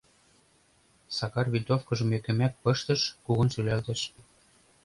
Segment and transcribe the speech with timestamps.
[1.17, 4.01] Сакар винтовкыжым ӧкымак пыштыш, кугун шӱлалтыш...